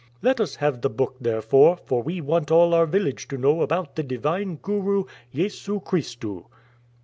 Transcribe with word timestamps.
Let 0.23 0.39
us 0.41 0.55
have 0.55 0.81
the 0.81 0.89
book 0.89 1.17
therefore, 1.21 1.77
for 1.77 2.01
we 2.01 2.21
want 2.21 2.49
all 2.49 2.73
our 2.73 2.87
village 2.87 3.27
to 3.27 3.37
know 3.37 3.61
about 3.61 3.95
the 3.95 4.01
Divine 4.01 4.55
Guru, 4.55 5.03
Yesu 5.31 5.79
Kristu." 5.79 6.45